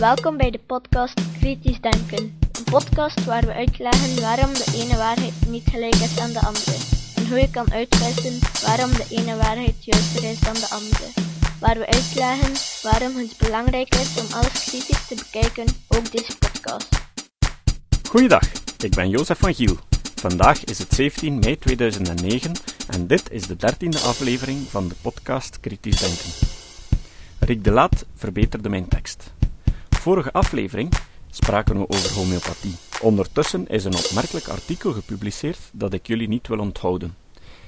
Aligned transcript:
Welkom 0.00 0.36
bij 0.36 0.50
de 0.50 0.60
podcast 0.66 1.20
Kritisch 1.38 1.80
Denken. 1.80 2.38
Een 2.52 2.64
podcast 2.64 3.24
waar 3.24 3.46
we 3.46 3.52
uitleggen 3.52 4.20
waarom 4.20 4.52
de 4.52 4.72
ene 4.74 4.96
waarheid 4.96 5.32
niet 5.48 5.68
gelijk 5.70 5.94
is 5.94 6.18
aan 6.18 6.32
de 6.32 6.40
andere. 6.40 6.76
En 7.16 7.28
hoe 7.28 7.38
je 7.38 7.50
kan 7.50 7.72
uitwissen 7.72 8.38
waarom 8.66 8.90
de 8.90 9.06
ene 9.10 9.36
waarheid 9.36 9.84
juister 9.84 10.24
is 10.30 10.40
dan 10.40 10.54
de 10.54 10.68
andere. 10.70 11.06
Waar 11.60 11.78
we 11.78 11.86
uitleggen 11.86 12.52
waarom 12.82 13.16
het 13.16 13.34
belangrijk 13.38 13.94
is 13.94 14.20
om 14.20 14.26
alles 14.32 14.64
kritisch 14.64 15.06
te 15.06 15.14
bekijken, 15.14 15.64
ook 15.88 16.12
deze 16.12 16.36
podcast. 16.38 16.88
Goeiedag, 18.08 18.52
ik 18.78 18.94
ben 18.94 19.08
Jozef 19.08 19.38
van 19.38 19.54
Giel. 19.54 19.76
Vandaag 20.14 20.64
is 20.64 20.78
het 20.78 20.94
17 20.94 21.38
mei 21.38 21.58
2009 21.58 22.52
en 22.88 23.06
dit 23.06 23.30
is 23.30 23.46
de 23.46 23.56
dertiende 23.56 23.98
aflevering 23.98 24.58
van 24.68 24.88
de 24.88 24.94
podcast 25.02 25.60
Kritisch 25.60 26.00
Denken. 26.00 26.48
Rick 27.38 27.64
de 27.64 27.70
Laat 27.70 28.04
verbeterde 28.14 28.68
mijn 28.68 28.88
tekst. 28.88 29.32
Vorige 30.00 30.32
aflevering 30.32 30.92
spraken 31.30 31.78
we 31.78 31.88
over 31.88 32.14
homeopathie. 32.14 32.76
Ondertussen 33.02 33.68
is 33.68 33.84
een 33.84 33.96
opmerkelijk 33.96 34.48
artikel 34.48 34.92
gepubliceerd 34.92 35.70
dat 35.72 35.92
ik 35.92 36.06
jullie 36.06 36.28
niet 36.28 36.48
wil 36.48 36.58
onthouden. 36.58 37.14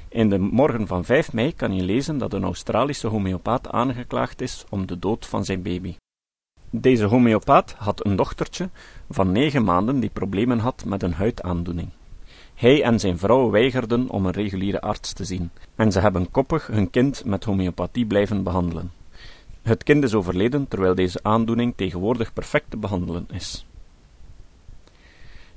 In 0.08 0.30
de 0.30 0.38
morgen 0.38 0.86
van 0.86 1.04
5 1.04 1.32
mei 1.32 1.54
kan 1.54 1.74
je 1.74 1.82
lezen 1.82 2.18
dat 2.18 2.32
een 2.32 2.44
Australische 2.44 3.06
homeopaat 3.06 3.68
aangeklaagd 3.68 4.40
is 4.40 4.64
om 4.68 4.86
de 4.86 4.98
dood 4.98 5.26
van 5.26 5.44
zijn 5.44 5.62
baby. 5.62 5.94
Deze 6.70 7.04
homeopaat 7.04 7.74
had 7.78 8.06
een 8.06 8.16
dochtertje 8.16 8.70
van 9.10 9.32
9 9.32 9.64
maanden 9.64 10.00
die 10.00 10.10
problemen 10.10 10.58
had 10.58 10.84
met 10.84 11.02
een 11.02 11.14
huidaandoening. 11.14 11.88
Hij 12.54 12.82
en 12.82 13.00
zijn 13.00 13.18
vrouw 13.18 13.50
weigerden 13.50 14.08
om 14.10 14.26
een 14.26 14.32
reguliere 14.32 14.80
arts 14.80 15.12
te 15.12 15.24
zien, 15.24 15.50
en 15.74 15.92
ze 15.92 16.00
hebben 16.00 16.30
koppig 16.30 16.66
hun 16.66 16.90
kind 16.90 17.24
met 17.24 17.44
homeopathie 17.44 18.06
blijven 18.06 18.42
behandelen. 18.42 19.01
Het 19.62 19.82
kind 19.82 20.04
is 20.04 20.14
overleden 20.14 20.68
terwijl 20.68 20.94
deze 20.94 21.18
aandoening 21.22 21.72
tegenwoordig 21.76 22.32
perfect 22.32 22.70
te 22.70 22.76
behandelen 22.76 23.26
is. 23.32 23.66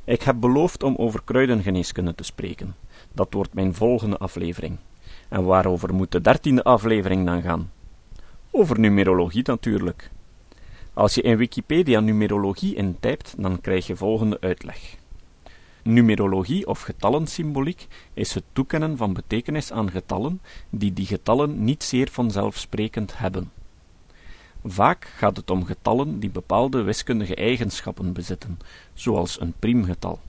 Ik 0.03 0.21
heb 0.21 0.39
beloofd 0.39 0.83
om 0.83 0.95
over 0.95 1.23
kruidengeneeskunde 1.23 2.15
te 2.15 2.23
spreken. 2.23 2.75
Dat 3.13 3.33
wordt 3.33 3.53
mijn 3.53 3.73
volgende 3.73 4.17
aflevering. 4.17 4.77
En 5.29 5.43
waarover 5.43 5.93
moet 5.93 6.11
de 6.11 6.21
dertiende 6.21 6.63
aflevering 6.63 7.25
dan 7.25 7.41
gaan? 7.41 7.71
Over 8.51 8.79
numerologie 8.79 9.43
natuurlijk. 9.45 10.11
Als 10.93 11.15
je 11.15 11.21
in 11.21 11.37
Wikipedia 11.37 11.99
numerologie 11.99 12.75
intypt, 12.75 13.33
dan 13.37 13.61
krijg 13.61 13.87
je 13.87 13.95
volgende 13.95 14.37
uitleg. 14.39 14.95
Numerologie 15.83 16.67
of 16.67 16.81
getallensymboliek 16.81 17.87
is 18.13 18.33
het 18.33 18.43
toekennen 18.53 18.97
van 18.97 19.13
betekenis 19.13 19.71
aan 19.71 19.91
getallen 19.91 20.41
die 20.69 20.93
die 20.93 21.05
getallen 21.05 21.63
niet 21.63 21.83
zeer 21.83 22.09
vanzelfsprekend 22.11 23.17
hebben. 23.17 23.51
Vaak 24.67 25.05
gaat 25.15 25.37
het 25.37 25.49
om 25.49 25.65
getallen 25.65 26.19
die 26.19 26.29
bepaalde 26.29 26.81
wiskundige 26.81 27.35
eigenschappen 27.35 28.13
bezitten, 28.13 28.59
zoals 28.93 29.41
een 29.41 29.53
priemgetal. 29.59 30.19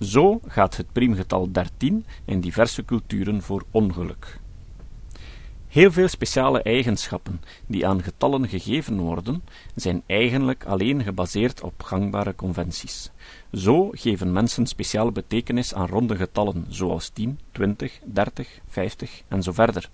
Zo 0.00 0.40
gaat 0.46 0.76
het 0.76 0.92
priemgetal 0.92 1.52
13 1.52 2.04
in 2.24 2.40
diverse 2.40 2.84
culturen 2.84 3.42
voor 3.42 3.64
ongeluk. 3.70 4.40
Heel 5.66 5.92
veel 5.92 6.08
speciale 6.08 6.62
eigenschappen 6.62 7.40
die 7.66 7.86
aan 7.86 8.02
getallen 8.02 8.48
gegeven 8.48 9.00
worden, 9.00 9.42
zijn 9.74 10.02
eigenlijk 10.06 10.64
alleen 10.66 11.02
gebaseerd 11.02 11.60
op 11.62 11.82
gangbare 11.82 12.34
conventies. 12.34 13.10
Zo 13.52 13.90
geven 13.92 14.32
mensen 14.32 14.66
speciale 14.66 15.12
betekenis 15.12 15.74
aan 15.74 15.86
ronde 15.86 16.16
getallen, 16.16 16.66
zoals 16.68 17.08
10, 17.08 17.38
20, 17.52 18.00
30, 18.04 18.60
50 18.68 19.22
en 19.28 19.42
zo 19.42 19.52
verder. 19.52 19.90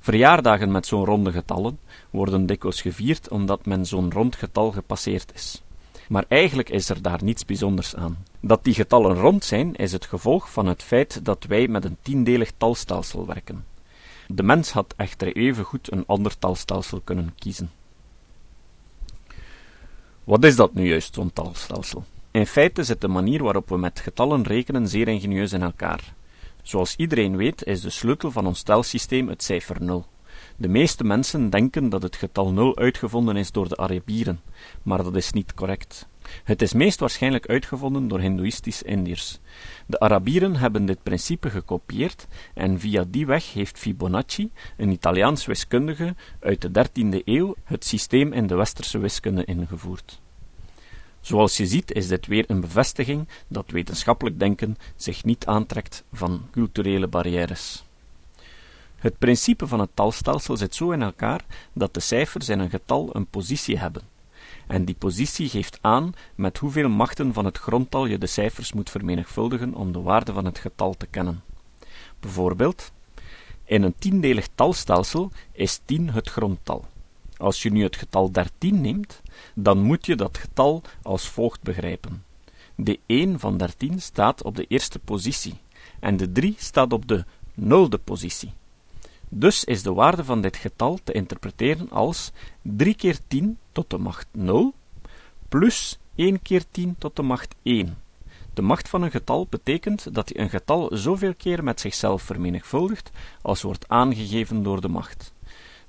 Verjaardagen 0.00 0.70
met 0.70 0.86
zo'n 0.86 1.04
ronde 1.04 1.32
getallen 1.32 1.78
worden 2.10 2.46
dikwijls 2.46 2.80
gevierd 2.80 3.28
omdat 3.28 3.66
men 3.66 3.86
zo'n 3.86 4.12
rond 4.12 4.36
getal 4.36 4.72
gepasseerd 4.72 5.32
is. 5.34 5.62
Maar 6.08 6.24
eigenlijk 6.28 6.68
is 6.68 6.88
er 6.88 7.02
daar 7.02 7.24
niets 7.24 7.44
bijzonders 7.44 7.96
aan. 7.96 8.24
Dat 8.40 8.64
die 8.64 8.74
getallen 8.74 9.14
rond 9.14 9.44
zijn, 9.44 9.74
is 9.76 9.92
het 9.92 10.06
gevolg 10.06 10.50
van 10.50 10.66
het 10.66 10.82
feit 10.82 11.24
dat 11.24 11.44
wij 11.44 11.68
met 11.68 11.84
een 11.84 11.96
tiendelig 12.02 12.52
talstelsel 12.56 13.26
werken. 13.26 13.64
De 14.26 14.42
mens 14.42 14.72
had 14.72 14.94
echter 14.96 15.36
evengoed 15.36 15.92
een 15.92 16.06
ander 16.06 16.38
talstelsel 16.38 17.00
kunnen 17.04 17.34
kiezen. 17.38 17.70
Wat 20.24 20.44
is 20.44 20.56
dat 20.56 20.74
nu 20.74 20.88
juist, 20.88 21.14
zo'n 21.14 21.32
talstelsel? 21.32 22.04
In 22.30 22.46
feite 22.46 22.84
zit 22.84 23.00
de 23.00 23.08
manier 23.08 23.42
waarop 23.42 23.68
we 23.68 23.76
met 23.76 24.00
getallen 24.00 24.42
rekenen 24.42 24.88
zeer 24.88 25.08
ingenieus 25.08 25.52
in 25.52 25.62
elkaar. 25.62 26.14
Zoals 26.62 26.96
iedereen 26.96 27.36
weet, 27.36 27.64
is 27.64 27.80
de 27.80 27.90
sleutel 27.90 28.30
van 28.30 28.46
ons 28.46 28.62
telsysteem 28.62 29.28
het 29.28 29.42
cijfer 29.42 29.82
0. 29.82 30.06
De 30.56 30.68
meeste 30.68 31.04
mensen 31.04 31.50
denken 31.50 31.88
dat 31.88 32.02
het 32.02 32.16
getal 32.16 32.52
0 32.52 32.76
uitgevonden 32.76 33.36
is 33.36 33.52
door 33.52 33.68
de 33.68 33.76
Arabieren, 33.76 34.40
maar 34.82 35.02
dat 35.02 35.16
is 35.16 35.32
niet 35.32 35.54
correct. 35.54 36.08
Het 36.44 36.62
is 36.62 36.72
meest 36.72 37.00
waarschijnlijk 37.00 37.46
uitgevonden 37.48 38.08
door 38.08 38.20
Hindoeïstisch 38.20 38.82
Indiërs. 38.82 39.38
De 39.86 40.00
Arabieren 40.00 40.56
hebben 40.56 40.84
dit 40.84 41.02
principe 41.02 41.50
gekopieerd 41.50 42.26
en 42.54 42.80
via 42.80 43.04
die 43.08 43.26
weg 43.26 43.52
heeft 43.52 43.78
Fibonacci, 43.78 44.50
een 44.76 44.90
Italiaans 44.90 45.46
wiskundige 45.46 46.14
uit 46.40 46.60
de 46.60 46.88
13e 46.88 47.24
eeuw, 47.24 47.54
het 47.64 47.84
systeem 47.84 48.32
in 48.32 48.46
de 48.46 48.54
westerse 48.54 48.98
wiskunde 48.98 49.44
ingevoerd. 49.44 50.20
Zoals 51.20 51.56
je 51.56 51.66
ziet 51.66 51.92
is 51.92 52.08
dit 52.08 52.26
weer 52.26 52.44
een 52.46 52.60
bevestiging 52.60 53.28
dat 53.48 53.70
wetenschappelijk 53.70 54.38
denken 54.38 54.76
zich 54.96 55.24
niet 55.24 55.46
aantrekt 55.46 56.04
van 56.12 56.46
culturele 56.50 57.06
barrières. 57.06 57.84
Het 58.96 59.18
principe 59.18 59.66
van 59.66 59.80
het 59.80 59.90
talstelsel 59.94 60.56
zit 60.56 60.74
zo 60.74 60.90
in 60.90 61.02
elkaar 61.02 61.44
dat 61.72 61.94
de 61.94 62.00
cijfers 62.00 62.48
in 62.48 62.58
een 62.58 62.70
getal 62.70 63.08
een 63.12 63.26
positie 63.26 63.78
hebben. 63.78 64.02
En 64.66 64.84
die 64.84 64.94
positie 64.94 65.48
geeft 65.48 65.78
aan 65.80 66.12
met 66.34 66.58
hoeveel 66.58 66.88
machten 66.88 67.32
van 67.32 67.44
het 67.44 67.58
grondtal 67.58 68.06
je 68.06 68.18
de 68.18 68.26
cijfers 68.26 68.72
moet 68.72 68.90
vermenigvuldigen 68.90 69.74
om 69.74 69.92
de 69.92 70.00
waarde 70.00 70.32
van 70.32 70.44
het 70.44 70.58
getal 70.58 70.94
te 70.96 71.06
kennen. 71.06 71.42
Bijvoorbeeld, 72.20 72.92
in 73.64 73.82
een 73.82 73.94
tiendelig 73.98 74.48
talstelsel 74.54 75.30
is 75.52 75.80
10 75.84 76.10
het 76.10 76.30
grondtal. 76.30 76.84
Als 77.40 77.62
je 77.62 77.70
nu 77.70 77.82
het 77.82 77.96
getal 77.96 78.32
13 78.32 78.80
neemt, 78.80 79.22
dan 79.54 79.82
moet 79.82 80.06
je 80.06 80.14
dat 80.14 80.38
getal 80.38 80.82
als 81.02 81.28
volgt 81.28 81.62
begrijpen. 81.62 82.24
De 82.74 82.98
1 83.06 83.38
van 83.38 83.56
13 83.56 84.00
staat 84.00 84.42
op 84.42 84.56
de 84.56 84.64
eerste 84.68 84.98
positie 84.98 85.60
en 86.00 86.16
de 86.16 86.32
3 86.32 86.54
staat 86.58 86.92
op 86.92 87.08
de 87.08 87.24
nulde 87.54 87.98
positie. 87.98 88.52
Dus 89.28 89.64
is 89.64 89.82
de 89.82 89.92
waarde 89.92 90.24
van 90.24 90.40
dit 90.40 90.56
getal 90.56 90.98
te 91.04 91.12
interpreteren 91.12 91.90
als 91.90 92.32
3 92.62 92.94
keer 92.94 93.18
10 93.28 93.58
tot 93.72 93.90
de 93.90 93.98
macht 93.98 94.26
0 94.32 94.74
plus 95.48 95.98
1 96.14 96.42
keer 96.42 96.64
10 96.70 96.94
tot 96.98 97.16
de 97.16 97.22
macht 97.22 97.54
1. 97.62 97.98
De 98.54 98.62
macht 98.62 98.88
van 98.88 99.02
een 99.02 99.10
getal 99.10 99.46
betekent 99.50 100.14
dat 100.14 100.28
je 100.28 100.38
een 100.38 100.50
getal 100.50 100.90
zoveel 100.92 101.34
keer 101.34 101.64
met 101.64 101.80
zichzelf 101.80 102.22
vermenigvuldigt 102.22 103.10
als 103.42 103.62
wordt 103.62 103.88
aangegeven 103.88 104.62
door 104.62 104.80
de 104.80 104.88
macht. 104.88 105.32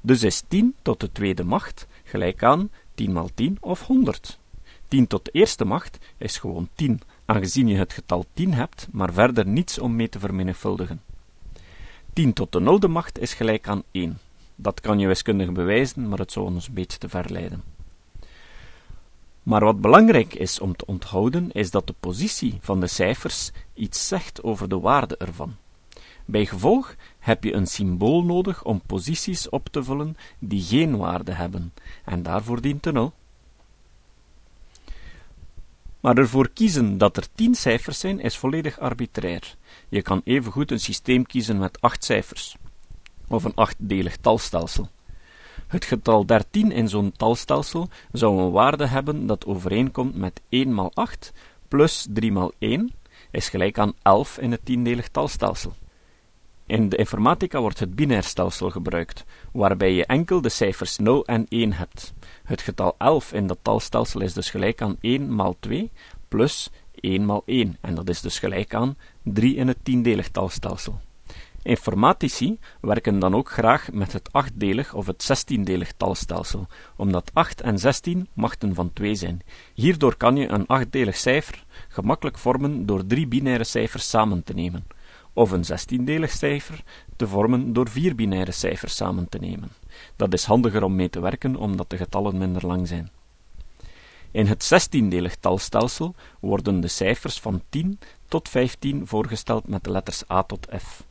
Dus 0.02 0.24
is 0.24 0.44
10 0.48 0.76
tot 0.82 1.00
de 1.00 1.12
tweede 1.12 1.44
macht 1.44 1.88
gelijk 2.04 2.44
aan 2.44 2.70
10 2.96 3.12
maal 3.12 3.30
10 3.34 3.58
of 3.60 3.82
100. 3.82 4.40
10 4.88 5.08
tot 5.08 5.26
de 5.26 5.32
eerste 5.32 5.66
macht 5.66 5.98
is 6.18 6.38
gewoon 6.38 6.70
10, 6.76 7.02
aangezien 7.26 7.68
je 7.68 7.78
het 7.78 7.94
getal 7.94 8.26
10 8.34 8.54
hebt, 8.54 8.88
maar 8.92 9.14
verder 9.14 9.48
niets 9.48 9.80
om 9.80 9.96
mee 9.96 10.10
te 10.10 10.20
vermenigvuldigen. 10.20 11.02
10 12.14 12.34
tot 12.34 12.52
de 12.52 12.60
nulde 12.60 12.88
macht 12.88 13.20
is 13.20 13.34
gelijk 13.34 13.68
aan 13.68 13.84
1. 13.92 14.20
Dat 14.56 14.82
kan 14.82 15.00
je 15.00 15.08
wiskundig 15.08 15.52
bewijzen, 15.52 16.10
maar 16.10 16.20
het 16.20 16.32
zou 16.32 16.46
ons 16.46 16.68
een 16.68 16.74
beetje 16.74 16.98
te 16.98 17.10
ver 17.10 17.32
leiden. 17.32 17.64
Maar 19.44 19.64
wat 19.64 19.82
belangrijk 19.82 20.34
is 20.34 20.60
om 20.60 20.76
te 20.76 20.86
onthouden, 20.86 21.52
is 21.52 21.72
dat 21.72 21.88
de 21.88 21.96
positie 22.00 22.58
van 22.62 22.80
de 22.80 22.88
cijfers 22.88 23.52
iets 23.74 24.08
zegt 24.08 24.44
over 24.44 24.70
de 24.70 24.80
waarde 24.80 25.18
ervan. 25.18 25.56
Bij 26.26 26.46
gevolg 26.46 26.96
heb 27.22 27.44
je 27.44 27.54
een 27.54 27.68
symbool 27.68 28.24
nodig 28.24 28.64
om 28.64 28.82
posities 28.86 29.50
op 29.50 29.68
te 29.72 29.84
vullen 29.84 30.18
die 30.40 30.62
geen 30.62 30.98
waarde 30.98 31.32
hebben, 31.32 31.74
en 32.06 32.24
daarvoor 32.24 32.62
dient 32.62 32.84
de 32.84 32.92
nul. 32.92 33.14
Maar 36.00 36.18
ervoor 36.18 36.50
kiezen 36.50 36.98
dat 36.98 37.18
er 37.18 37.28
tien 37.36 37.56
cijfers 37.56 38.00
zijn, 38.00 38.20
is 38.20 38.38
volledig 38.38 38.80
arbitrair. 38.80 39.56
Je 39.90 40.02
kan 40.02 40.22
evengoed 40.24 40.72
een 40.72 40.80
systeem 40.80 41.26
kiezen 41.26 41.58
met 41.58 41.82
acht 41.82 42.04
cijfers, 42.04 42.56
of 43.28 43.44
een 43.44 43.56
achtdelig 43.56 44.18
talstelsel. 44.18 44.90
Het 45.68 45.86
getal 45.86 46.26
13 46.26 46.72
in 46.72 46.90
zo'n 46.90 47.12
talstelsel 47.18 47.90
zou 48.12 48.42
een 48.42 48.52
waarde 48.52 48.86
hebben 48.86 49.26
dat 49.26 49.46
overeenkomt 49.46 50.16
met 50.16 50.42
1 50.50 50.74
maal 50.74 50.92
8 50.94 51.34
plus 51.68 52.08
3 52.10 52.32
maal 52.32 52.52
1 52.58 52.92
is 53.32 53.50
gelijk 53.50 53.78
aan 53.78 53.94
11 54.02 54.38
in 54.38 54.52
het 54.52 54.66
tiendelig 54.66 55.10
talstelsel. 55.10 55.74
In 56.72 56.90
de 56.90 56.96
informatica 56.96 57.60
wordt 57.60 57.80
het 57.80 57.96
binair 57.96 58.24
stelsel 58.24 58.70
gebruikt, 58.70 59.26
waarbij 59.52 59.94
je 59.94 60.06
enkel 60.06 60.42
de 60.42 60.50
cijfers 60.50 60.98
0 60.98 61.26
en 61.26 61.46
1 61.50 61.74
hebt. 61.74 62.14
Het 62.44 62.62
getal 62.62 62.96
11 62.98 63.34
in 63.34 63.48
dat 63.48 63.58
talstelsel 63.62 64.22
is 64.22 64.34
dus 64.34 64.50
gelijk 64.50 64.82
aan 64.82 64.98
1 65.02 65.36
maal 65.36 65.56
2 65.60 65.92
plus 66.28 66.70
1 66.96 67.26
maal 67.26 67.44
1, 67.46 67.78
en 67.82 67.96
dat 67.96 68.10
is 68.10 68.22
dus 68.22 68.40
gelijk 68.40 68.74
aan 68.74 68.98
3 69.24 69.56
in 69.56 69.68
het 69.68 69.78
tiendelig 69.84 70.30
talstelsel. 70.30 71.00
Informatici 71.64 72.60
werken 72.82 73.20
dan 73.20 73.36
ook 73.36 73.52
graag 73.52 73.92
met 73.92 74.14
het 74.14 74.34
achtdelig 74.34 74.94
of 74.94 75.06
het 75.06 75.24
zestiendelig 75.24 75.92
talstelsel, 75.98 76.68
omdat 76.96 77.32
8 77.34 77.62
en 77.62 77.80
16 77.80 78.28
machten 78.34 78.76
van 78.76 78.94
2 78.94 79.16
zijn. 79.16 79.42
Hierdoor 79.74 80.16
kan 80.16 80.36
je 80.36 80.48
een 80.48 80.68
achtdelig 80.68 81.18
cijfer 81.18 81.66
gemakkelijk 81.88 82.38
vormen 82.38 82.86
door 82.86 83.06
drie 83.06 83.28
binaire 83.28 83.64
cijfers 83.64 84.10
samen 84.10 84.44
te 84.44 84.54
nemen, 84.54 84.86
of 85.34 85.52
een 85.52 85.66
zestiendelig 85.66 86.32
cijfer 86.32 86.84
te 87.16 87.28
vormen 87.28 87.74
door 87.74 87.90
vier 87.90 88.16
binaire 88.16 88.52
cijfers 88.52 88.96
samen 88.96 89.30
te 89.30 89.38
nemen. 89.38 89.70
Dat 90.16 90.34
is 90.34 90.46
handiger 90.46 90.84
om 90.84 90.96
mee 90.96 91.10
te 91.10 91.20
werken, 91.20 91.56
omdat 91.56 91.90
de 91.90 91.98
getallen 91.98 92.38
minder 92.38 92.68
lang 92.68 92.88
zijn. 92.88 93.10
In 94.32 94.46
het 94.46 94.64
zestiendelig 94.64 95.36
talstelsel 95.36 96.16
worden 96.40 96.82
de 96.82 96.88
cijfers 96.88 97.40
van 97.40 97.62
10 97.70 98.00
tot 98.28 98.50
15 98.50 99.08
voorgesteld 99.08 99.68
met 99.68 99.84
de 99.84 99.92
letters 99.92 100.30
A 100.30 100.44
tot 100.44 100.68
F. 100.78 101.04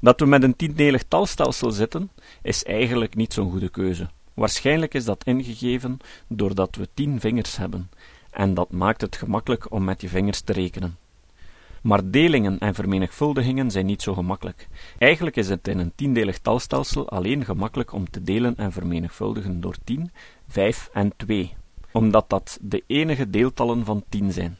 Dat 0.00 0.20
we 0.20 0.26
met 0.26 0.42
een 0.42 0.56
tiendelig 0.56 1.02
talstelsel 1.08 1.70
zitten, 1.70 2.10
is 2.42 2.64
eigenlijk 2.64 3.14
niet 3.14 3.32
zo'n 3.32 3.50
goede 3.50 3.68
keuze. 3.68 4.08
Waarschijnlijk 4.34 4.94
is 4.94 5.04
dat 5.04 5.24
ingegeven 5.24 5.98
doordat 6.28 6.76
we 6.76 6.88
tien 6.94 7.20
vingers 7.20 7.56
hebben, 7.56 7.90
en 8.30 8.54
dat 8.54 8.70
maakt 8.70 9.00
het 9.00 9.16
gemakkelijk 9.16 9.72
om 9.72 9.84
met 9.84 10.00
je 10.00 10.08
vingers 10.08 10.40
te 10.40 10.52
rekenen. 10.52 10.96
Maar 11.82 12.10
delingen 12.10 12.58
en 12.58 12.74
vermenigvuldigingen 12.74 13.70
zijn 13.70 13.86
niet 13.86 14.02
zo 14.02 14.14
gemakkelijk. 14.14 14.68
Eigenlijk 14.98 15.36
is 15.36 15.48
het 15.48 15.68
in 15.68 15.78
een 15.78 15.92
tiendelig 15.94 16.38
talstelsel 16.38 17.08
alleen 17.08 17.44
gemakkelijk 17.44 17.92
om 17.92 18.10
te 18.10 18.22
delen 18.22 18.56
en 18.56 18.72
vermenigvuldigen 18.72 19.60
door 19.60 19.76
10, 19.84 20.10
5 20.48 20.90
en 20.92 21.12
2, 21.16 21.54
omdat 21.92 22.28
dat 22.28 22.58
de 22.62 22.82
enige 22.86 23.30
deeltallen 23.30 23.84
van 23.84 24.04
10 24.08 24.32
zijn. 24.32 24.58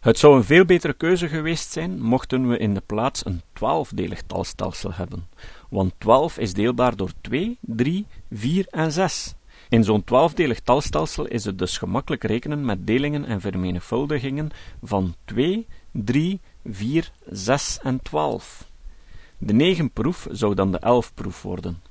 Het 0.00 0.18
zou 0.18 0.36
een 0.36 0.44
veel 0.44 0.64
betere 0.64 0.92
keuze 0.92 1.28
geweest 1.28 1.72
zijn 1.72 2.02
mochten 2.02 2.48
we 2.48 2.58
in 2.58 2.74
de 2.74 2.82
plaats 2.86 3.26
een 3.26 3.42
twaalfdelig 3.52 4.22
talstelsel 4.22 4.92
hebben, 4.92 5.28
want 5.70 5.92
12 5.98 6.38
is 6.38 6.52
deelbaar 6.52 6.96
door 6.96 7.10
2, 7.20 7.58
3, 7.60 8.06
4 8.30 8.66
en 8.70 8.92
6. 8.92 9.34
In 9.68 9.84
zo'n 9.84 10.04
twaalfdelig 10.04 10.60
talstelsel 10.60 11.26
is 11.26 11.44
het 11.44 11.58
dus 11.58 11.78
gemakkelijk 11.78 12.24
rekenen 12.24 12.64
met 12.64 12.86
delingen 12.86 13.24
en 13.24 13.40
vermenigvuldigingen 13.40 14.50
van 14.82 15.14
2, 15.24 15.66
3, 15.96 16.40
4, 16.64 17.12
6 17.30 17.78
en 17.82 18.02
12. 18.02 18.70
De 19.38 19.52
negenproef 19.52 20.26
zou 20.30 20.54
dan 20.54 20.72
de 20.72 20.78
elfproef 20.78 21.42
worden. 21.42 21.82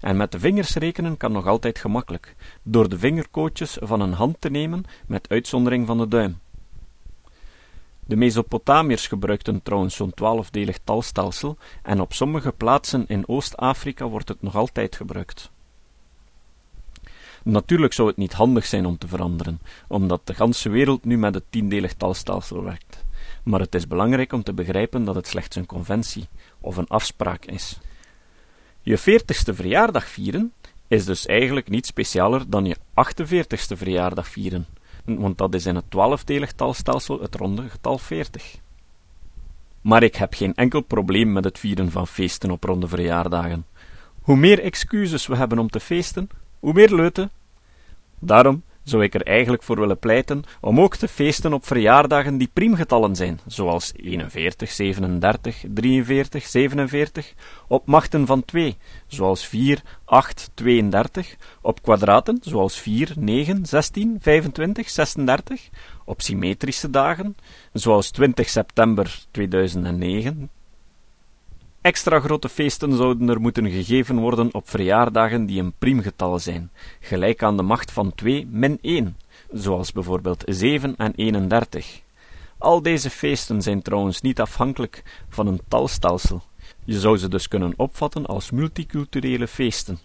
En 0.00 0.16
met 0.16 0.32
de 0.32 0.38
vingers 0.38 0.74
rekenen 0.74 1.16
kan 1.16 1.32
nog 1.32 1.46
altijd 1.46 1.78
gemakkelijk, 1.78 2.34
door 2.62 2.88
de 2.88 2.98
vingerkootjes 2.98 3.76
van 3.80 4.00
een 4.00 4.12
hand 4.12 4.40
te 4.40 4.50
nemen 4.50 4.84
met 5.06 5.28
uitzondering 5.28 5.86
van 5.86 5.98
de 5.98 6.08
duim. 6.08 6.38
De 8.00 8.16
Mesopotamiërs 8.16 9.06
gebruikten 9.06 9.62
trouwens 9.62 9.96
zo'n 9.96 10.14
twaalfdelig 10.14 10.78
talstelsel 10.84 11.56
en 11.82 12.00
op 12.00 12.12
sommige 12.12 12.52
plaatsen 12.52 13.04
in 13.08 13.28
Oost-Afrika 13.28 14.08
wordt 14.08 14.28
het 14.28 14.42
nog 14.42 14.56
altijd 14.56 14.96
gebruikt. 14.96 15.50
Natuurlijk 17.42 17.92
zou 17.92 18.08
het 18.08 18.16
niet 18.16 18.32
handig 18.32 18.66
zijn 18.66 18.86
om 18.86 18.98
te 18.98 19.08
veranderen, 19.08 19.60
omdat 19.88 20.20
de 20.26 20.34
ganse 20.34 20.68
wereld 20.68 21.04
nu 21.04 21.18
met 21.18 21.34
het 21.34 21.44
tiendelig 21.50 21.94
talstelsel 21.94 22.62
werkt. 22.62 23.06
Maar 23.48 23.60
het 23.60 23.74
is 23.74 23.86
belangrijk 23.86 24.32
om 24.32 24.42
te 24.42 24.52
begrijpen 24.52 25.04
dat 25.04 25.14
het 25.14 25.26
slechts 25.26 25.56
een 25.56 25.66
conventie 25.66 26.28
of 26.60 26.76
een 26.76 26.88
afspraak 26.88 27.44
is. 27.44 27.78
Je 28.82 28.98
veertigste 28.98 29.54
verjaardag 29.54 30.08
vieren 30.08 30.52
is 30.88 31.04
dus 31.04 31.26
eigenlijk 31.26 31.68
niet 31.68 31.86
specialer 31.86 32.50
dan 32.50 32.64
je 32.64 32.76
48ste 32.76 33.76
verjaardag 33.76 34.28
vieren, 34.28 34.66
want 35.04 35.38
dat 35.38 35.54
is 35.54 35.66
in 35.66 35.74
het 35.74 35.90
twaalfdelig 35.90 36.52
talstelsel 36.52 37.20
het 37.20 37.34
ronde 37.34 37.68
getal 37.68 37.98
40. 37.98 38.56
Maar 39.80 40.02
ik 40.02 40.14
heb 40.14 40.34
geen 40.34 40.54
enkel 40.54 40.80
probleem 40.80 41.32
met 41.32 41.44
het 41.44 41.58
vieren 41.58 41.90
van 41.90 42.06
feesten 42.06 42.50
op 42.50 42.64
ronde 42.64 42.88
verjaardagen. 42.88 43.66
Hoe 44.20 44.36
meer 44.36 44.60
excuses 44.60 45.26
we 45.26 45.36
hebben 45.36 45.58
om 45.58 45.70
te 45.70 45.80
feesten, 45.80 46.28
hoe 46.58 46.72
meer 46.72 46.94
leuten. 46.94 47.30
Daarom 48.18 48.62
zou 48.88 49.02
ik 49.02 49.14
er 49.14 49.22
eigenlijk 49.22 49.62
voor 49.62 49.80
willen 49.80 49.98
pleiten 49.98 50.42
om 50.60 50.80
ook 50.80 50.96
te 50.96 51.08
feesten 51.08 51.52
op 51.52 51.66
verjaardagen 51.66 52.38
die 52.38 52.50
priemgetallen 52.52 53.16
zijn, 53.16 53.40
zoals 53.46 53.92
41, 53.96 54.70
37, 54.70 55.64
43, 55.68 56.46
47, 56.46 57.34
op 57.68 57.86
machten 57.86 58.26
van 58.26 58.44
2, 58.44 58.76
zoals 59.06 59.46
4, 59.46 59.82
8, 60.04 60.50
32, 60.54 61.36
op 61.60 61.82
kwadraten, 61.82 62.38
zoals 62.42 62.80
4, 62.80 63.12
9, 63.16 63.66
16, 63.66 64.16
25, 64.20 64.90
36, 64.90 65.68
op 66.04 66.20
symmetrische 66.20 66.90
dagen, 66.90 67.36
zoals 67.72 68.10
20 68.10 68.48
september 68.48 69.18
2009, 69.30 70.50
Extra 71.80 72.20
grote 72.20 72.48
feesten 72.48 72.96
zouden 72.96 73.28
er 73.28 73.40
moeten 73.40 73.70
gegeven 73.70 74.18
worden 74.18 74.54
op 74.54 74.68
verjaardagen 74.68 75.46
die 75.46 75.60
een 75.60 75.72
priemgetal 75.78 76.38
zijn, 76.38 76.70
gelijk 77.00 77.42
aan 77.42 77.56
de 77.56 77.62
macht 77.62 77.90
van 77.90 78.14
2 78.14 78.46
min 78.50 78.78
1, 78.80 79.16
zoals 79.52 79.92
bijvoorbeeld 79.92 80.42
7 80.46 80.96
en 80.96 81.12
31. 81.14 82.00
Al 82.58 82.82
deze 82.82 83.10
feesten 83.10 83.62
zijn 83.62 83.82
trouwens 83.82 84.20
niet 84.20 84.40
afhankelijk 84.40 85.02
van 85.28 85.46
een 85.46 85.60
talstelsel. 85.68 86.42
Je 86.84 87.00
zou 87.00 87.16
ze 87.16 87.28
dus 87.28 87.48
kunnen 87.48 87.72
opvatten 87.76 88.26
als 88.26 88.50
multiculturele 88.50 89.48
feesten. 89.48 89.98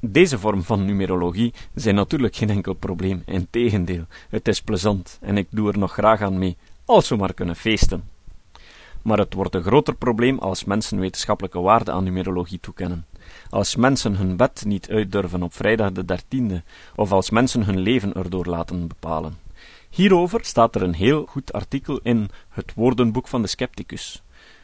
Deze 0.00 0.38
vorm 0.38 0.62
van 0.62 0.84
numerologie 0.84 1.54
zijn 1.74 1.94
natuurlijk 1.94 2.36
geen 2.36 2.50
enkel 2.50 2.74
probleem, 2.74 3.22
integendeel, 3.26 4.04
het 4.28 4.48
is 4.48 4.62
plezant 4.62 5.18
en 5.20 5.36
ik 5.36 5.46
doe 5.50 5.72
er 5.72 5.78
nog 5.78 5.92
graag 5.92 6.20
aan 6.20 6.38
mee, 6.38 6.56
als 6.84 7.08
we 7.08 7.16
maar 7.16 7.34
kunnen 7.34 7.56
feesten 7.56 8.14
maar 9.06 9.18
het 9.18 9.34
wordt 9.34 9.54
een 9.54 9.62
groter 9.62 9.94
probleem 9.94 10.38
als 10.38 10.64
mensen 10.64 10.98
wetenschappelijke 10.98 11.60
waarde 11.60 11.92
aan 11.92 12.04
numerologie 12.04 12.60
toekennen. 12.60 13.06
Als 13.50 13.76
mensen 13.76 14.16
hun 14.16 14.36
bed 14.36 14.64
niet 14.64 14.88
uitdurven 14.88 15.42
op 15.42 15.54
vrijdag 15.54 15.92
de 15.92 16.04
dertiende, 16.04 16.62
of 16.94 17.12
als 17.12 17.30
mensen 17.30 17.64
hun 17.64 17.78
leven 17.78 18.14
erdoor 18.14 18.46
laten 18.46 18.88
bepalen. 18.88 19.38
Hierover 19.90 20.44
staat 20.44 20.74
er 20.74 20.82
een 20.82 20.94
heel 20.94 21.26
goed 21.26 21.52
artikel 21.52 22.00
in 22.02 22.28
het 22.48 22.74
woordenboek 22.74 23.28
van 23.28 23.42
de 23.42 23.48
scepticus. 23.48 24.22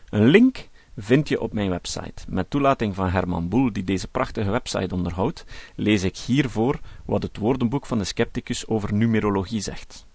Een 0.08 0.26
link 0.26 0.68
vind 0.96 1.28
je 1.28 1.40
op 1.40 1.52
mijn 1.52 1.70
website. 1.70 2.22
Met 2.28 2.50
toelating 2.50 2.94
van 2.94 3.08
Herman 3.08 3.48
Boel, 3.48 3.72
die 3.72 3.84
deze 3.84 4.08
prachtige 4.08 4.50
website 4.50 4.94
onderhoudt, 4.94 5.44
lees 5.76 6.02
ik 6.02 6.16
hiervoor 6.16 6.80
wat 7.04 7.22
het 7.22 7.36
woordenboek 7.36 7.86
van 7.86 7.98
de 7.98 8.04
scepticus 8.04 8.66
over 8.66 8.94
numerologie 8.94 9.60
zegt. 9.60 10.06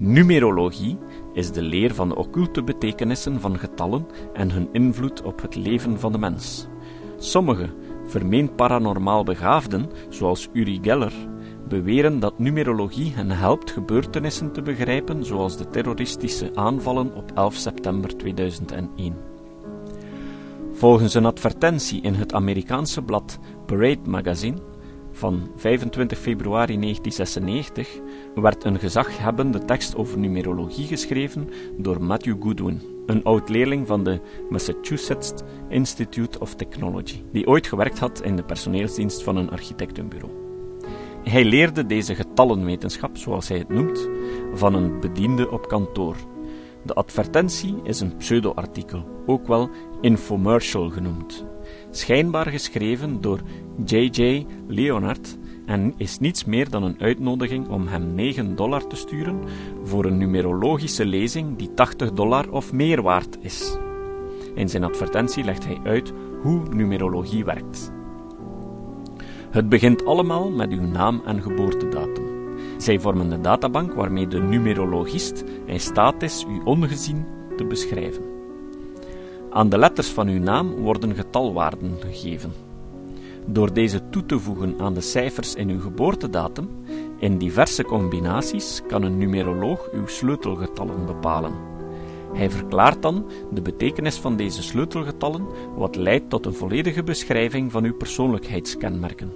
Numerologie 0.00 0.98
is 1.32 1.52
de 1.52 1.62
leer 1.62 1.94
van 1.94 2.08
de 2.08 2.16
occulte 2.16 2.62
betekenissen 2.62 3.40
van 3.40 3.58
getallen 3.58 4.06
en 4.32 4.50
hun 4.50 4.68
invloed 4.72 5.22
op 5.22 5.42
het 5.42 5.56
leven 5.56 6.00
van 6.00 6.12
de 6.12 6.18
mens. 6.18 6.66
Sommige 7.16 7.68
vermeend 8.06 8.56
paranormaal 8.56 9.24
begaafden, 9.24 9.90
zoals 10.08 10.48
Uri 10.52 10.78
Geller, 10.82 11.12
beweren 11.68 12.20
dat 12.20 12.38
numerologie 12.38 13.12
hen 13.14 13.30
helpt 13.30 13.70
gebeurtenissen 13.70 14.52
te 14.52 14.62
begrijpen, 14.62 15.24
zoals 15.24 15.56
de 15.56 15.68
terroristische 15.68 16.50
aanvallen 16.54 17.14
op 17.14 17.32
11 17.34 17.54
september 17.54 18.16
2001. 18.16 19.14
Volgens 20.72 21.14
een 21.14 21.26
advertentie 21.26 22.02
in 22.02 22.14
het 22.14 22.34
Amerikaanse 22.34 23.02
blad 23.02 23.38
Parade 23.66 24.10
Magazine 24.10 24.67
van 25.18 25.50
25 25.56 26.18
februari 26.18 26.78
1996 26.78 27.88
werd 28.34 28.64
een 28.64 28.78
gezaghebbende 28.78 29.64
tekst 29.64 29.96
over 29.96 30.18
numerologie 30.18 30.86
geschreven 30.86 31.48
door 31.76 32.02
Matthew 32.02 32.42
Goodwin, 32.42 32.80
een 33.06 33.24
oud-leerling 33.24 33.86
van 33.86 34.04
de 34.04 34.20
Massachusetts 34.50 35.32
Institute 35.68 36.40
of 36.40 36.54
Technology, 36.54 37.22
die 37.32 37.46
ooit 37.46 37.66
gewerkt 37.66 37.98
had 37.98 38.22
in 38.22 38.36
de 38.36 38.42
personeelsdienst 38.42 39.22
van 39.22 39.36
een 39.36 39.50
architectenbureau. 39.50 40.32
Hij 41.24 41.44
leerde 41.44 41.86
deze 41.86 42.14
getallenwetenschap, 42.14 43.16
zoals 43.16 43.48
hij 43.48 43.58
het 43.58 43.68
noemt, 43.68 44.08
van 44.54 44.74
een 44.74 45.00
bediende 45.00 45.50
op 45.50 45.68
kantoor. 45.68 46.16
De 46.82 46.94
advertentie 46.94 47.74
is 47.82 48.00
een 48.00 48.16
pseudo-artikel, 48.16 49.04
ook 49.26 49.46
wel 49.46 49.70
infomercial 50.00 50.90
genoemd, 50.90 51.44
schijnbaar 51.90 52.46
geschreven 52.46 53.20
door 53.20 53.40
J.J. 53.84 54.46
Leonard 54.66 55.38
en 55.66 55.94
is 55.96 56.18
niets 56.18 56.44
meer 56.44 56.70
dan 56.70 56.82
een 56.82 57.00
uitnodiging 57.00 57.68
om 57.68 57.86
hem 57.86 58.14
9 58.14 58.56
dollar 58.56 58.86
te 58.86 58.96
sturen 58.96 59.40
voor 59.82 60.04
een 60.04 60.18
numerologische 60.18 61.06
lezing 61.06 61.56
die 61.56 61.74
80 61.74 62.12
dollar 62.12 62.50
of 62.50 62.72
meer 62.72 63.02
waard 63.02 63.38
is. 63.40 63.76
In 64.54 64.68
zijn 64.68 64.84
advertentie 64.84 65.44
legt 65.44 65.64
hij 65.64 65.78
uit 65.84 66.12
hoe 66.42 66.62
numerologie 66.74 67.44
werkt. 67.44 67.92
Het 69.50 69.68
begint 69.68 70.04
allemaal 70.04 70.50
met 70.50 70.70
uw 70.70 70.86
naam 70.86 71.22
en 71.24 71.42
geboortedatum. 71.42 72.26
Zij 72.76 73.00
vormen 73.00 73.28
de 73.30 73.40
databank 73.40 73.94
waarmee 73.94 74.26
de 74.26 74.40
numerologist 74.40 75.44
in 75.64 75.80
staat 75.80 76.22
is 76.22 76.46
u 76.48 76.60
ongezien 76.64 77.26
te 77.56 77.64
beschrijven. 77.64 78.37
Aan 79.50 79.68
de 79.68 79.78
letters 79.78 80.08
van 80.08 80.28
uw 80.28 80.40
naam 80.40 80.74
worden 80.74 81.14
getalwaarden 81.14 81.96
gegeven. 82.00 82.52
Door 83.46 83.72
deze 83.72 84.08
toe 84.08 84.26
te 84.26 84.38
voegen 84.38 84.74
aan 84.80 84.94
de 84.94 85.00
cijfers 85.00 85.54
in 85.54 85.68
uw 85.68 85.80
geboortedatum, 85.80 86.68
in 87.18 87.38
diverse 87.38 87.84
combinaties 87.84 88.82
kan 88.86 89.02
een 89.02 89.18
numeroloog 89.18 89.88
uw 89.92 90.06
sleutelgetallen 90.06 91.06
bepalen. 91.06 91.52
Hij 92.32 92.50
verklaart 92.50 93.02
dan 93.02 93.26
de 93.50 93.62
betekenis 93.62 94.16
van 94.16 94.36
deze 94.36 94.62
sleutelgetallen, 94.62 95.46
wat 95.76 95.96
leidt 95.96 96.30
tot 96.30 96.46
een 96.46 96.54
volledige 96.54 97.02
beschrijving 97.02 97.72
van 97.72 97.84
uw 97.84 97.94
persoonlijkheidskenmerken. 97.94 99.32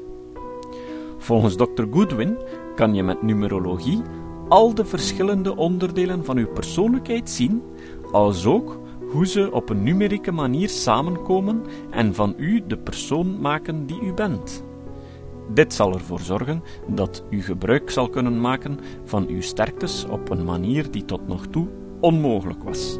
Volgens 1.18 1.56
Dr. 1.56 1.84
Goodwin 1.90 2.38
kan 2.74 2.94
je 2.94 3.02
met 3.02 3.22
numerologie 3.22 4.02
al 4.48 4.74
de 4.74 4.84
verschillende 4.84 5.56
onderdelen 5.56 6.24
van 6.24 6.36
uw 6.36 6.48
persoonlijkheid 6.48 7.30
zien, 7.30 7.62
als 8.10 8.46
ook 8.46 8.80
hoe 9.12 9.26
ze 9.26 9.52
op 9.52 9.70
een 9.70 9.82
numerieke 9.82 10.32
manier 10.32 10.68
samenkomen 10.68 11.62
en 11.90 12.14
van 12.14 12.34
u 12.36 12.62
de 12.66 12.78
persoon 12.78 13.40
maken 13.40 13.86
die 13.86 14.00
u 14.00 14.12
bent. 14.12 14.64
Dit 15.54 15.74
zal 15.74 15.92
ervoor 15.92 16.20
zorgen 16.20 16.62
dat 16.86 17.24
u 17.30 17.42
gebruik 17.42 17.90
zal 17.90 18.08
kunnen 18.08 18.40
maken 18.40 18.78
van 19.04 19.26
uw 19.26 19.40
sterktes 19.40 20.04
op 20.04 20.30
een 20.30 20.44
manier 20.44 20.90
die 20.90 21.04
tot 21.04 21.28
nog 21.28 21.46
toe 21.46 21.68
onmogelijk 22.00 22.62
was. 22.62 22.98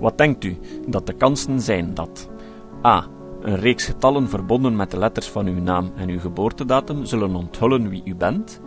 Wat 0.00 0.18
denkt 0.18 0.44
u 0.44 0.56
dat 0.88 1.06
de 1.06 1.12
kansen 1.12 1.60
zijn 1.60 1.94
dat 1.94 2.30
a. 2.84 3.06
Een 3.40 3.56
reeks 3.56 3.84
getallen 3.84 4.28
verbonden 4.28 4.76
met 4.76 4.90
de 4.90 4.98
letters 4.98 5.28
van 5.28 5.46
uw 5.46 5.60
naam 5.60 5.92
en 5.96 6.08
uw 6.08 6.18
geboortedatum 6.18 7.04
zullen 7.04 7.34
onthullen 7.34 7.88
wie 7.88 8.02
u 8.04 8.14
bent 8.14 8.60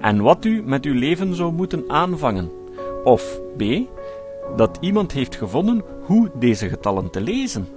en 0.00 0.22
wat 0.22 0.44
u 0.44 0.62
met 0.62 0.84
uw 0.84 0.94
leven 0.94 1.34
zou 1.34 1.52
moeten 1.52 1.84
aanvangen, 1.88 2.50
of 3.04 3.40
b. 3.56 3.62
Dat 4.56 4.78
iemand 4.80 5.12
heeft 5.12 5.36
gevonden 5.36 5.84
hoe 6.02 6.30
deze 6.38 6.68
getallen 6.68 7.10
te 7.10 7.20
lezen. 7.20 7.68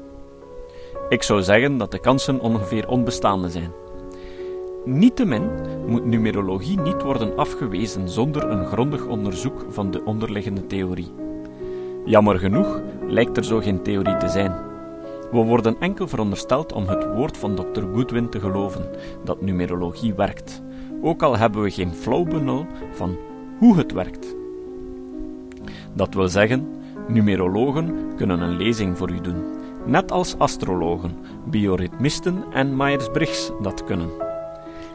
Ik 1.10 1.24
zou 1.24 1.42
zeggen 1.42 1.78
dat 1.78 1.92
de 1.92 2.00
kansen 2.00 2.40
ongeveer 2.40 2.88
onbestaande 2.88 3.50
zijn. 3.50 3.72
Niettemin 4.86 5.50
moet 5.88 6.06
numerologie 6.06 6.80
niet 6.80 7.02
worden 7.02 7.38
afgewezen 7.38 8.10
zonder 8.10 8.50
een 8.50 8.66
grondig 8.66 9.06
onderzoek 9.06 9.66
van 9.70 9.92
de 9.92 10.04
onderliggende 10.04 10.68
theorie. 10.68 11.14
Jammer 12.06 12.40
genoeg 12.40 12.82
lijkt 13.08 13.38
er 13.38 13.44
zo 13.44 13.60
geen 13.60 13.84
theorie 13.84 14.18
te 14.18 14.28
zijn. 14.28 14.54
We 15.32 15.38
worden 15.38 15.76
enkel 15.80 16.08
verondersteld 16.08 16.74
om 16.74 16.88
het 16.88 17.14
woord 17.16 17.38
van 17.38 17.56
Dr. 17.56 17.82
Goodwin 17.94 18.30
te 18.30 18.40
geloven 18.40 18.90
dat 19.24 19.42
numerologie 19.42 20.14
werkt, 20.14 20.62
ook 21.02 21.24
al 21.24 21.38
hebben 21.38 21.62
we 21.62 21.72
geen 21.72 21.94
flauw 21.94 22.26
van 22.92 23.18
hoe 23.60 23.78
het 23.78 23.92
werkt. 23.92 24.39
Dat 25.94 26.14
wil 26.14 26.28
zeggen, 26.28 26.68
numerologen 27.08 28.16
kunnen 28.16 28.42
een 28.42 28.58
lezing 28.58 28.98
voor 28.98 29.12
u 29.12 29.22
doen, 29.22 29.44
net 29.86 30.12
als 30.12 30.38
astrologen, 30.38 31.18
bioritmisten 31.50 32.44
en 32.54 32.78
Myers-Briggs 32.78 33.52
dat 33.62 33.84
kunnen. 33.84 34.10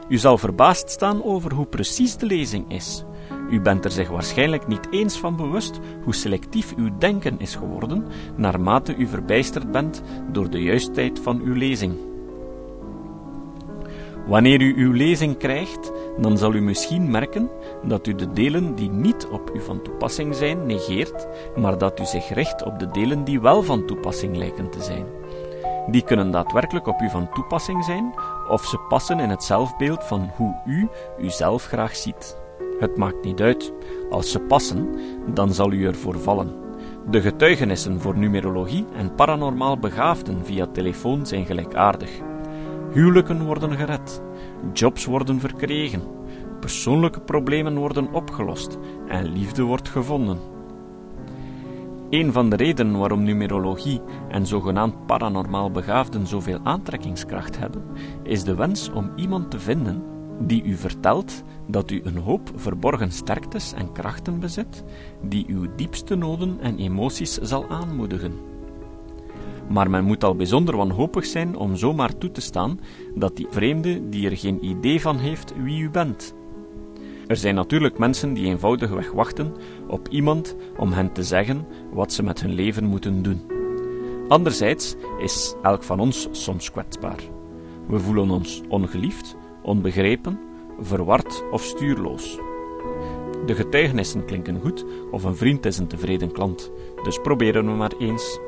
U 0.09 0.17
zal 0.17 0.37
verbaasd 0.37 0.89
staan 0.89 1.23
over 1.23 1.53
hoe 1.53 1.65
precies 1.65 2.17
de 2.17 2.25
lezing 2.25 2.71
is. 2.71 3.03
U 3.49 3.61
bent 3.61 3.85
er 3.85 3.91
zich 3.91 4.09
waarschijnlijk 4.09 4.67
niet 4.67 4.87
eens 4.91 5.17
van 5.17 5.35
bewust 5.35 5.79
hoe 6.03 6.15
selectief 6.15 6.75
uw 6.75 6.97
denken 6.97 7.39
is 7.39 7.55
geworden, 7.55 8.05
naarmate 8.35 8.95
u 8.95 9.07
verbijsterd 9.07 9.71
bent 9.71 10.01
door 10.31 10.49
de 10.49 10.61
juistheid 10.63 11.19
van 11.19 11.41
uw 11.41 11.53
lezing. 11.53 12.14
Wanneer 14.25 14.61
u 14.61 14.73
uw 14.77 14.91
lezing 14.91 15.37
krijgt, 15.37 15.91
dan 16.17 16.37
zal 16.37 16.53
u 16.53 16.61
misschien 16.61 17.11
merken 17.11 17.49
dat 17.83 18.07
u 18.07 18.15
de 18.15 18.33
delen 18.33 18.75
die 18.75 18.89
niet 18.89 19.27
op 19.31 19.51
u 19.53 19.61
van 19.61 19.81
toepassing 19.81 20.35
zijn 20.35 20.65
negeert, 20.65 21.27
maar 21.55 21.77
dat 21.77 21.99
u 21.99 22.05
zich 22.05 22.33
richt 22.33 22.63
op 22.63 22.79
de 22.79 22.91
delen 22.91 23.23
die 23.23 23.41
wel 23.41 23.63
van 23.63 23.85
toepassing 23.85 24.37
lijken 24.37 24.69
te 24.69 24.81
zijn. 24.81 25.05
Die 25.87 26.03
kunnen 26.03 26.31
daadwerkelijk 26.31 26.87
op 26.87 27.01
u 27.01 27.09
van 27.09 27.29
toepassing 27.33 27.83
zijn, 27.83 28.13
of 28.49 28.65
ze 28.65 28.77
passen 28.89 29.19
in 29.19 29.29
het 29.29 29.43
zelfbeeld 29.43 30.03
van 30.03 30.31
hoe 30.35 30.61
u 30.65 30.87
uzelf 31.19 31.65
graag 31.65 31.95
ziet. 31.95 32.37
Het 32.79 32.97
maakt 32.97 33.23
niet 33.23 33.41
uit. 33.41 33.73
Als 34.09 34.31
ze 34.31 34.39
passen, 34.39 34.95
dan 35.33 35.53
zal 35.53 35.71
u 35.71 35.85
ervoor 35.85 36.19
vallen. 36.19 36.55
De 37.09 37.21
getuigenissen 37.21 38.01
voor 38.01 38.17
numerologie 38.17 38.85
en 38.95 39.15
paranormaal 39.15 39.77
begaafden 39.77 40.45
via 40.45 40.65
telefoon 40.65 41.25
zijn 41.25 41.45
gelijkaardig. 41.45 42.09
Huwelijken 42.95 43.45
worden 43.45 43.77
gered, 43.77 44.21
jobs 44.73 45.05
worden 45.05 45.39
verkregen, 45.39 46.01
persoonlijke 46.59 47.21
problemen 47.21 47.77
worden 47.77 48.13
opgelost 48.13 48.77
en 49.07 49.31
liefde 49.31 49.63
wordt 49.63 49.89
gevonden. 49.89 50.39
Een 52.09 52.31
van 52.31 52.49
de 52.49 52.55
redenen 52.55 52.99
waarom 52.99 53.23
numerologie 53.23 54.01
en 54.29 54.45
zogenaamd 54.45 55.05
paranormaal 55.05 55.71
begaafden 55.71 56.27
zoveel 56.27 56.59
aantrekkingskracht 56.63 57.59
hebben, 57.59 57.83
is 58.23 58.43
de 58.43 58.55
wens 58.55 58.89
om 58.89 59.11
iemand 59.15 59.51
te 59.51 59.59
vinden 59.59 60.03
die 60.39 60.63
u 60.63 60.75
vertelt 60.75 61.43
dat 61.67 61.91
u 61.91 62.01
een 62.03 62.17
hoop 62.17 62.51
verborgen 62.55 63.11
sterktes 63.11 63.73
en 63.73 63.91
krachten 63.91 64.39
bezit, 64.39 64.83
die 65.21 65.45
uw 65.47 65.75
diepste 65.75 66.15
noden 66.15 66.59
en 66.59 66.77
emoties 66.77 67.33
zal 67.33 67.69
aanmoedigen. 67.69 68.54
Maar 69.69 69.89
men 69.89 70.03
moet 70.03 70.23
al 70.23 70.35
bijzonder 70.35 70.77
wanhopig 70.77 71.25
zijn 71.25 71.55
om 71.55 71.75
zomaar 71.75 72.17
toe 72.17 72.31
te 72.31 72.41
staan 72.41 72.79
dat 73.15 73.35
die 73.35 73.47
vreemde, 73.49 74.09
die 74.09 74.29
er 74.29 74.37
geen 74.37 74.65
idee 74.65 75.01
van 75.01 75.17
heeft 75.17 75.53
wie 75.63 75.81
u 75.81 75.89
bent, 75.89 76.35
er 77.27 77.35
zijn 77.35 77.55
natuurlijk 77.55 77.97
mensen 77.97 78.33
die 78.33 78.45
eenvoudigweg 78.45 79.11
wachten 79.11 79.53
op 79.87 80.07
iemand 80.07 80.55
om 80.77 80.91
hen 80.91 81.11
te 81.11 81.23
zeggen 81.23 81.67
wat 81.93 82.13
ze 82.13 82.23
met 82.23 82.41
hun 82.41 82.53
leven 82.53 82.85
moeten 82.85 83.21
doen. 83.23 83.41
Anderzijds 84.27 84.95
is 85.19 85.55
elk 85.61 85.83
van 85.83 85.99
ons 85.99 86.27
soms 86.31 86.71
kwetsbaar. 86.71 87.19
We 87.87 87.99
voelen 87.99 88.29
ons 88.29 88.61
ongeliefd, 88.69 89.35
onbegrepen, 89.61 90.39
verward 90.79 91.43
of 91.51 91.63
stuurloos. 91.63 92.39
De 93.45 93.55
getuigenissen 93.55 94.25
klinken 94.25 94.59
goed 94.61 94.85
of 95.11 95.23
een 95.23 95.35
vriend 95.35 95.65
is 95.65 95.77
een 95.77 95.87
tevreden 95.87 96.31
klant, 96.31 96.71
dus 97.03 97.19
proberen 97.21 97.65
we 97.65 97.71
maar 97.71 97.93
eens. 97.99 98.39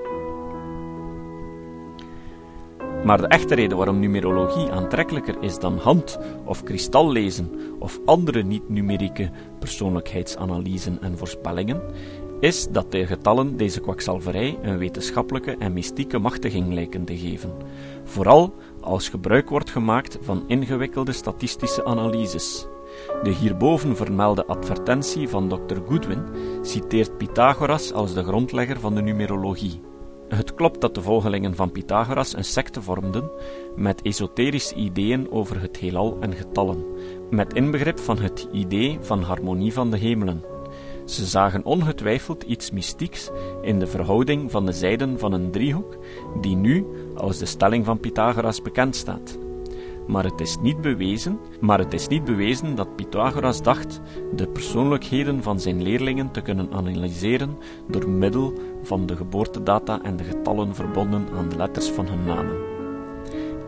Maar 3.07 3.17
de 3.17 3.27
echte 3.27 3.55
reden 3.55 3.77
waarom 3.77 3.99
numerologie 3.99 4.71
aantrekkelijker 4.71 5.35
is 5.41 5.59
dan 5.59 5.77
hand- 5.77 6.19
of 6.45 6.63
kristallezen 6.63 7.49
of 7.79 7.99
andere 8.05 8.43
niet-numerieke 8.43 9.29
persoonlijkheidsanalysen 9.59 11.01
en 11.01 11.17
voorspellingen, 11.17 11.81
is 12.39 12.67
dat 12.71 12.91
de 12.91 13.05
getallen 13.05 13.57
deze 13.57 13.79
kwakzalverij 13.79 14.57
een 14.61 14.77
wetenschappelijke 14.77 15.55
en 15.59 15.73
mystieke 15.73 16.17
machtiging 16.17 16.73
lijken 16.73 17.05
te 17.05 17.17
geven, 17.17 17.51
vooral 18.03 18.53
als 18.81 19.09
gebruik 19.09 19.49
wordt 19.49 19.69
gemaakt 19.69 20.17
van 20.21 20.43
ingewikkelde 20.47 21.11
statistische 21.11 21.85
analyses. 21.85 22.67
De 23.23 23.29
hierboven 23.29 23.95
vermelde 23.95 24.45
advertentie 24.45 25.29
van 25.29 25.47
Dr. 25.47 25.77
Goodwin 25.87 26.23
citeert 26.61 27.17
Pythagoras 27.17 27.93
als 27.93 28.13
de 28.13 28.23
grondlegger 28.23 28.79
van 28.79 28.95
de 28.95 29.01
numerologie. 29.01 29.79
Het 30.27 30.53
klopt 30.53 30.81
dat 30.81 30.95
de 30.95 31.01
volgelingen 31.01 31.55
van 31.55 31.71
Pythagoras 31.71 32.35
een 32.35 32.43
secte 32.43 32.81
vormden 32.81 33.29
met 33.75 34.01
esoterische 34.01 34.75
ideeën 34.75 35.31
over 35.31 35.61
het 35.61 35.77
heelal 35.77 36.17
en 36.19 36.33
getallen, 36.33 36.85
met 37.29 37.53
inbegrip 37.53 37.99
van 37.99 38.17
het 38.17 38.47
idee 38.51 38.97
van 39.01 39.21
harmonie 39.21 39.73
van 39.73 39.91
de 39.91 39.97
hemelen. 39.97 40.43
Ze 41.05 41.25
zagen 41.25 41.65
ongetwijfeld 41.65 42.43
iets 42.43 42.71
mystieks 42.71 43.29
in 43.61 43.79
de 43.79 43.87
verhouding 43.87 44.51
van 44.51 44.65
de 44.65 44.71
zijden 44.71 45.19
van 45.19 45.33
een 45.33 45.51
driehoek, 45.51 45.97
die 46.41 46.55
nu 46.55 46.85
als 47.15 47.37
de 47.37 47.45
stelling 47.45 47.85
van 47.85 47.99
Pythagoras 47.99 48.61
bekend 48.61 48.95
staat 48.95 49.37
maar 50.07 50.23
het 50.23 50.41
is 50.41 50.57
niet 50.61 50.81
bewezen, 50.81 51.39
maar 51.59 51.79
het 51.79 51.93
is 51.93 52.07
niet 52.07 52.23
bewezen 52.23 52.75
dat 52.75 52.95
Pythagoras 52.95 53.61
dacht 53.61 54.01
de 54.35 54.47
persoonlijkheden 54.47 55.43
van 55.43 55.59
zijn 55.59 55.81
leerlingen 55.81 56.31
te 56.31 56.41
kunnen 56.41 56.71
analyseren 56.71 57.57
door 57.87 58.09
middel 58.09 58.53
van 58.83 59.05
de 59.05 59.15
geboortedata 59.15 60.01
en 60.01 60.17
de 60.17 60.23
getallen 60.23 60.75
verbonden 60.75 61.27
aan 61.37 61.49
de 61.49 61.57
letters 61.57 61.89
van 61.89 62.07
hun 62.07 62.23
namen. 62.25 62.75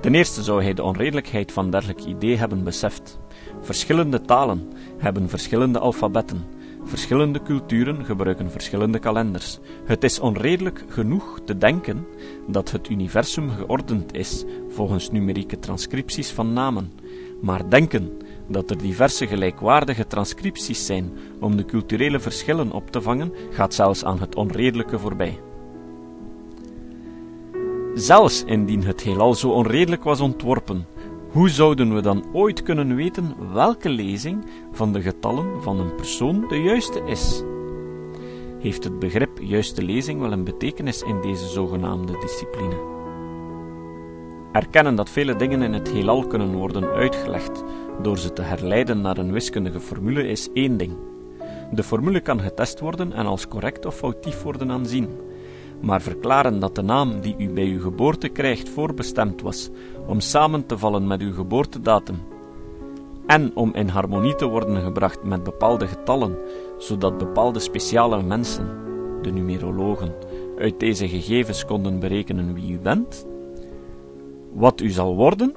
Ten 0.01 0.15
eerste 0.15 0.43
zou 0.43 0.63
hij 0.63 0.73
de 0.73 0.83
onredelijkheid 0.83 1.51
van 1.51 1.71
dergelijk 1.71 2.05
idee 2.05 2.37
hebben 2.37 2.63
beseft. 2.63 3.19
Verschillende 3.61 4.21
talen 4.21 4.67
hebben 4.97 5.29
verschillende 5.29 5.79
alfabetten, 5.79 6.45
Verschillende 6.89 7.41
culturen 7.41 8.05
gebruiken 8.05 8.51
verschillende 8.51 8.99
kalenders. 8.99 9.59
Het 9.85 10.03
is 10.03 10.19
onredelijk 10.19 10.83
genoeg 10.87 11.39
te 11.45 11.57
denken 11.57 12.05
dat 12.47 12.71
het 12.71 12.89
universum 12.89 13.49
geordend 13.49 14.13
is 14.13 14.43
volgens 14.69 15.11
numerieke 15.11 15.59
transcripties 15.59 16.31
van 16.31 16.53
namen, 16.53 16.91
maar 17.41 17.69
denken 17.69 18.17
dat 18.47 18.69
er 18.69 18.77
diverse 18.77 19.27
gelijkwaardige 19.27 20.07
transcripties 20.07 20.85
zijn 20.85 21.11
om 21.39 21.55
de 21.55 21.65
culturele 21.65 22.19
verschillen 22.19 22.71
op 22.71 22.91
te 22.91 23.01
vangen, 23.01 23.33
gaat 23.51 23.73
zelfs 23.73 24.05
aan 24.05 24.19
het 24.19 24.35
onredelijke 24.35 24.99
voorbij. 24.99 25.39
Zelfs 27.95 28.43
indien 28.43 28.83
het 28.83 29.01
heelal 29.01 29.33
zo 29.33 29.49
onredelijk 29.49 30.03
was 30.03 30.19
ontworpen, 30.19 30.85
hoe 31.31 31.49
zouden 31.49 31.95
we 31.95 32.01
dan 32.01 32.23
ooit 32.33 32.63
kunnen 32.63 32.95
weten 32.95 33.35
welke 33.53 33.89
lezing 33.89 34.45
van 34.71 34.93
de 34.93 35.01
getallen 35.01 35.61
van 35.61 35.79
een 35.79 35.95
persoon 35.95 36.45
de 36.47 36.61
juiste 36.61 37.01
is? 37.05 37.43
Heeft 38.59 38.83
het 38.83 38.99
begrip 38.99 39.39
juiste 39.41 39.83
lezing 39.83 40.19
wel 40.19 40.31
een 40.31 40.43
betekenis 40.43 41.01
in 41.01 41.21
deze 41.21 41.47
zogenaamde 41.47 42.17
discipline? 42.19 42.97
Erkennen 44.51 44.95
dat 44.95 45.09
vele 45.09 45.35
dingen 45.35 45.61
in 45.61 45.73
het 45.73 45.91
heelal 45.91 46.27
kunnen 46.27 46.53
worden 46.53 46.89
uitgelegd 46.89 47.63
door 48.01 48.17
ze 48.17 48.33
te 48.33 48.41
herleiden 48.41 49.01
naar 49.01 49.17
een 49.17 49.31
wiskundige 49.31 49.79
formule 49.79 50.27
is 50.27 50.49
één 50.53 50.77
ding. 50.77 50.93
De 51.71 51.83
formule 51.83 52.19
kan 52.19 52.39
getest 52.39 52.79
worden 52.79 53.13
en 53.13 53.25
als 53.25 53.47
correct 53.47 53.85
of 53.85 53.95
foutief 53.95 54.41
worden 54.41 54.71
aanzien. 54.71 55.09
Maar 55.81 56.01
verklaren 56.01 56.59
dat 56.59 56.75
de 56.75 56.81
naam 56.81 57.21
die 57.21 57.35
u 57.37 57.49
bij 57.49 57.65
uw 57.65 57.81
geboorte 57.81 58.27
krijgt 58.27 58.69
voorbestemd 58.69 59.41
was 59.41 59.69
om 60.07 60.19
samen 60.19 60.65
te 60.65 60.77
vallen 60.77 61.07
met 61.07 61.21
uw 61.21 61.33
geboortedatum 61.33 62.17
en 63.29 63.55
om 63.55 63.73
in 63.73 63.87
harmonie 63.87 64.35
te 64.35 64.47
worden 64.47 64.81
gebracht 64.81 65.23
met 65.23 65.43
bepaalde 65.43 65.87
getallen, 65.87 66.37
zodat 66.77 67.17
bepaalde 67.17 67.59
speciale 67.59 68.23
mensen, 68.23 68.67
de 69.21 69.31
numerologen, 69.31 70.13
uit 70.57 70.79
deze 70.79 71.07
gegevens 71.07 71.65
konden 71.65 71.99
berekenen 71.99 72.53
wie 72.53 72.71
u 72.71 72.79
bent, 72.79 73.27
wat 74.53 74.81
u 74.81 74.89
zal 74.89 75.15
worden, 75.15 75.53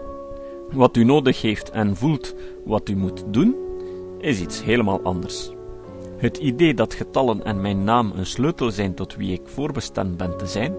wat 0.73 0.97
u 0.97 1.05
nodig 1.05 1.43
heeft 1.43 1.71
en 1.71 1.97
voelt 1.97 2.35
wat 2.65 2.89
u 2.89 2.97
moet 2.97 3.25
doen, 3.27 3.57
is 4.19 4.41
iets 4.41 4.65
helemaal 4.65 5.01
anders. 5.03 5.53
Het 6.23 6.37
idee 6.37 6.75
dat 6.75 6.95
getallen 6.95 7.45
en 7.45 7.61
mijn 7.61 7.85
naam 7.85 8.13
een 8.15 8.27
sleutel 8.27 8.71
zijn 8.71 8.95
tot 8.95 9.17
wie 9.17 9.33
ik 9.33 9.41
voorbestemd 9.45 10.17
ben 10.17 10.37
te 10.37 10.47
zijn, 10.47 10.75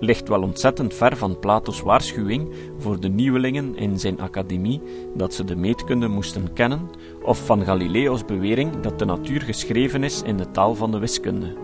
ligt 0.00 0.28
wel 0.28 0.42
ontzettend 0.42 0.94
ver 0.94 1.16
van 1.16 1.38
Plato's 1.38 1.80
waarschuwing 1.80 2.54
voor 2.78 3.00
de 3.00 3.08
nieuwelingen 3.08 3.76
in 3.76 3.98
zijn 3.98 4.20
academie 4.20 4.82
dat 5.16 5.34
ze 5.34 5.44
de 5.44 5.56
meetkunde 5.56 6.08
moesten 6.08 6.52
kennen, 6.52 6.90
of 7.22 7.46
van 7.46 7.64
Galileo's 7.64 8.24
bewering 8.24 8.80
dat 8.80 8.98
de 8.98 9.04
natuur 9.04 9.40
geschreven 9.40 10.02
is 10.02 10.22
in 10.22 10.36
de 10.36 10.50
taal 10.50 10.74
van 10.74 10.90
de 10.90 10.98
wiskunde. 10.98 11.56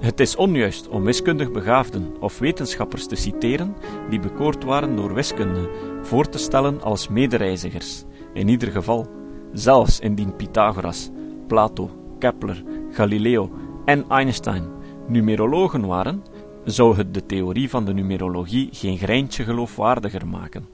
Het 0.00 0.20
is 0.20 0.36
onjuist 0.36 0.88
om 0.88 1.04
wiskundig 1.04 1.50
begaafden 1.50 2.14
of 2.20 2.38
wetenschappers 2.38 3.06
te 3.06 3.16
citeren 3.16 3.76
die 4.10 4.20
bekoord 4.20 4.64
waren 4.64 4.96
door 4.96 5.14
wiskunde, 5.14 5.70
voor 6.02 6.28
te 6.28 6.38
stellen 6.38 6.82
als 6.82 7.08
medereizigers. 7.08 8.04
In 8.34 8.48
ieder 8.48 8.70
geval, 8.70 9.06
zelfs 9.52 10.00
indien 10.00 10.36
Pythagoras, 10.36 11.10
Plato, 11.46 11.99
Kepler, 12.20 12.62
Galileo 12.90 13.50
en 13.84 14.04
Einstein 14.08 14.64
numerologen 15.08 15.86
waren, 15.86 16.24
zou 16.64 16.96
het 16.96 17.14
de 17.14 17.26
theorie 17.26 17.70
van 17.70 17.84
de 17.84 17.92
numerologie 17.94 18.68
geen 18.72 18.98
greintje 18.98 19.44
geloofwaardiger 19.44 20.26
maken. 20.26 20.68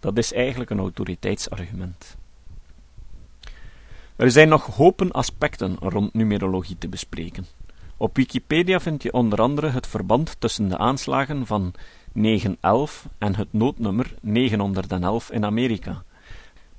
Dat 0.00 0.18
is 0.18 0.32
eigenlijk 0.32 0.70
een 0.70 0.78
autoriteitsargument. 0.78 2.16
Er 4.16 4.30
zijn 4.30 4.48
nog 4.48 4.66
hopen 4.66 5.10
aspecten 5.10 5.76
rond 5.80 6.14
numerologie 6.14 6.78
te 6.78 6.88
bespreken. 6.88 7.46
Op 7.96 8.16
Wikipedia 8.16 8.80
vind 8.80 9.02
je 9.02 9.12
onder 9.12 9.40
andere 9.40 9.68
het 9.68 9.86
verband 9.86 10.36
tussen 10.38 10.68
de 10.68 10.78
aanslagen 10.78 11.46
van 11.46 11.72
911 12.12 13.08
en 13.18 13.36
het 13.36 13.52
noodnummer 13.52 14.14
911 14.20 15.30
in 15.30 15.44
Amerika. 15.44 16.02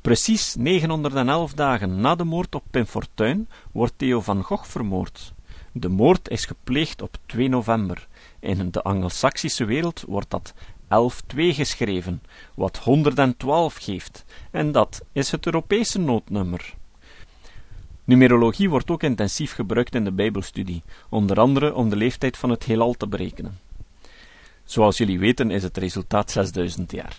Precies 0.03 0.55
911 0.55 1.53
dagen 1.53 2.01
na 2.01 2.15
de 2.15 2.23
moord 2.23 2.55
op 2.55 2.63
Pim 2.71 2.85
Fortuyn 2.85 3.47
wordt 3.71 3.93
Theo 3.97 4.21
van 4.21 4.43
Gogh 4.43 4.65
vermoord. 4.65 5.33
De 5.71 5.89
moord 5.89 6.29
is 6.29 6.45
gepleegd 6.45 7.01
op 7.01 7.17
2 7.25 7.49
november. 7.49 8.07
In 8.39 8.71
de 8.71 8.81
Angelsaksische 8.81 9.65
wereld 9.65 10.03
wordt 10.07 10.29
dat 10.29 10.53
11-2 10.55 10.55
geschreven, 11.35 12.21
wat 12.55 12.77
112 12.77 13.75
geeft, 13.75 14.25
en 14.51 14.71
dat 14.71 15.01
is 15.11 15.31
het 15.31 15.45
Europese 15.45 15.99
noodnummer. 15.99 16.73
Numerologie 18.03 18.69
wordt 18.69 18.91
ook 18.91 19.03
intensief 19.03 19.53
gebruikt 19.53 19.95
in 19.95 20.03
de 20.03 20.11
Bijbelstudie, 20.11 20.83
onder 21.09 21.39
andere 21.39 21.73
om 21.73 21.89
de 21.89 21.95
leeftijd 21.95 22.37
van 22.37 22.49
het 22.49 22.63
heelal 22.63 22.93
te 22.93 23.07
berekenen. 23.07 23.59
Zoals 24.63 24.97
jullie 24.97 25.19
weten 25.19 25.51
is 25.51 25.63
het 25.63 25.77
resultaat 25.77 26.31
6000 26.31 26.91
jaar. 26.91 27.17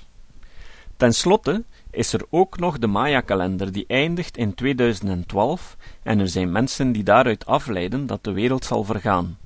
Ten 0.96 1.14
slotte 1.14 1.64
is 1.90 2.12
er 2.12 2.26
ook 2.30 2.58
nog 2.58 2.78
de 2.78 2.86
Maya-kalender 2.86 3.72
die 3.72 3.84
eindigt 3.86 4.36
in 4.36 4.54
2012 4.54 5.76
en 6.02 6.18
er 6.18 6.28
zijn 6.28 6.52
mensen 6.52 6.92
die 6.92 7.02
daaruit 7.02 7.46
afleiden 7.46 8.06
dat 8.06 8.24
de 8.24 8.32
wereld 8.32 8.64
zal 8.64 8.84
vergaan. 8.84 9.38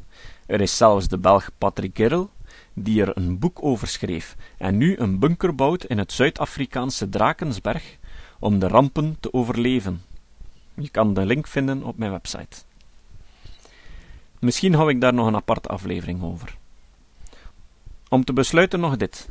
Er 0.46 0.60
is 0.60 0.76
zelfs 0.76 1.08
de 1.08 1.18
Belg 1.18 1.50
Patrick 1.58 1.96
Girl 1.96 2.30
die 2.72 3.02
er 3.02 3.16
een 3.16 3.38
boek 3.38 3.62
over 3.62 3.88
schreef 3.88 4.36
en 4.58 4.76
nu 4.76 4.96
een 4.96 5.18
bunker 5.18 5.54
bouwt 5.54 5.84
in 5.84 5.98
het 5.98 6.12
Zuid-Afrikaanse 6.12 7.08
Drakensberg 7.08 7.96
om 8.38 8.58
de 8.58 8.68
rampen 8.68 9.16
te 9.20 9.32
overleven. 9.32 10.02
Je 10.74 10.88
kan 10.88 11.14
de 11.14 11.26
link 11.26 11.46
vinden 11.46 11.82
op 11.82 11.98
mijn 11.98 12.10
website. 12.10 12.56
Misschien 14.38 14.74
hou 14.74 14.90
ik 14.90 15.00
daar 15.00 15.14
nog 15.14 15.26
een 15.26 15.36
aparte 15.36 15.68
aflevering 15.68 16.22
over. 16.22 16.56
Om 18.08 18.24
te 18.24 18.32
besluiten 18.32 18.80
nog 18.80 18.96
dit. 18.96 19.28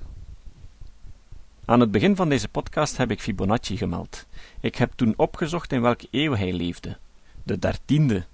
Aan 1.70 1.80
het 1.80 1.92
begin 1.92 2.16
van 2.16 2.30
deze 2.30 2.48
podcast 2.48 2.98
heb 2.98 3.12
ik 3.12 3.22
Fibonacci 3.22 3.78
gemeld. 3.78 4.26
Ik 4.60 4.76
heb 4.76 4.92
toen 4.96 5.14
opgezocht 5.18 5.72
in 5.72 5.82
welke 5.82 6.08
eeuw 6.12 6.36
hij 6.36 6.54
leefde. 6.54 6.98
De 7.44 7.60
dertiende. 7.60 8.26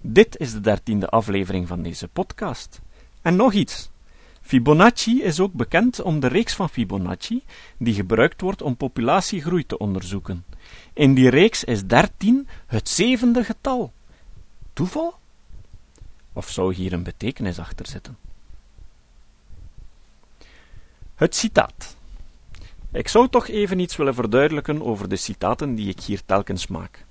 Dit 0.00 0.38
is 0.38 0.52
de 0.52 0.60
dertiende 0.60 1.08
aflevering 1.08 1.68
van 1.68 1.82
deze 1.82 2.08
podcast. 2.08 2.80
En 3.20 3.36
nog 3.36 3.52
iets. 3.52 3.90
Fibonacci 4.40 5.22
is 5.22 5.40
ook 5.40 5.52
bekend 5.52 6.00
om 6.00 6.20
de 6.20 6.26
reeks 6.26 6.54
van 6.54 6.68
Fibonacci, 6.68 7.42
die 7.76 7.94
gebruikt 7.94 8.40
wordt 8.40 8.62
om 8.62 8.76
populatiegroei 8.76 9.66
te 9.66 9.78
onderzoeken. 9.78 10.44
In 10.92 11.14
die 11.14 11.30
reeks 11.30 11.64
is 11.64 11.86
13 11.86 12.48
het 12.66 12.88
zevende 12.88 13.44
getal. 13.44 13.92
Toeval? 14.72 15.14
Of 16.32 16.50
zou 16.50 16.74
hier 16.74 16.92
een 16.92 17.02
betekenis 17.02 17.58
achter 17.58 17.86
zitten? 17.86 18.16
Het 21.14 21.34
citaat. 21.34 22.00
Ik 22.92 23.08
zou 23.08 23.28
toch 23.28 23.48
even 23.48 23.78
iets 23.78 23.96
willen 23.96 24.14
verduidelijken 24.14 24.82
over 24.82 25.08
de 25.08 25.16
citaten 25.16 25.74
die 25.74 25.88
ik 25.88 26.00
hier 26.00 26.22
telkens 26.26 26.66
maak. 26.66 27.04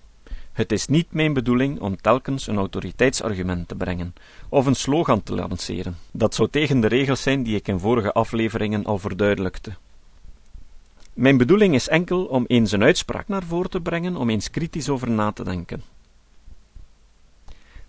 Het 0.52 0.72
is 0.72 0.88
niet 0.88 1.12
mijn 1.12 1.34
bedoeling 1.34 1.80
om 1.80 2.02
telkens 2.02 2.48
een 2.48 2.58
autoriteitsargument 2.58 3.68
te 3.68 3.76
brengen 3.76 4.14
of 4.50 4.66
een 4.66 4.76
slogan 4.76 5.24
te 5.24 5.36
lanceren. 5.36 5.98
Dat 6.12 6.36
zou 6.36 6.50
tegen 6.50 6.80
de 6.80 6.88
regels 6.88 7.22
zijn 7.22 7.44
die 7.44 7.56
ik 7.56 7.68
in 7.68 7.80
vorige 7.80 8.14
afleveringen 8.14 8.86
al 8.86 8.98
verduidelijkte. 8.98 9.72
Mijn 11.14 11.38
bedoeling 11.38 11.74
is 11.74 11.88
enkel 11.88 12.26
om 12.26 12.46
eens 12.48 12.72
een 12.72 12.84
uitspraak 12.84 13.28
naar 13.28 13.44
voren 13.44 13.70
te 13.70 13.82
brengen, 13.82 14.16
om 14.16 14.30
eens 14.30 14.50
kritisch 14.50 14.90
over 14.90 15.10
na 15.10 15.32
te 15.32 15.44
denken. 15.44 15.84